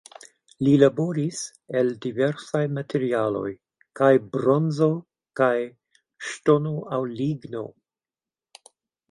Li 0.67 0.71
laboris 0.83 1.41
el 1.81 1.91
diversaj 2.05 2.61
materialoj, 2.77 3.51
kaj 4.01 4.09
bronzo 4.37 4.89
kaj 5.43 5.53
ŝtono 6.31 6.75
aŭ 6.99 7.03
ligno. 7.23 7.65